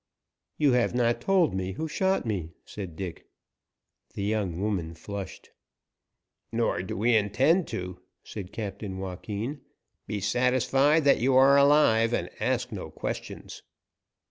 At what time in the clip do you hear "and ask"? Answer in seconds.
12.15-12.71